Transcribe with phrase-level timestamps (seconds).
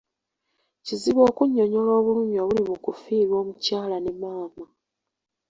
[0.85, 4.65] Kizibu okunnyonnyola obulumi obuli mu kufiirwa omukyala ne maama.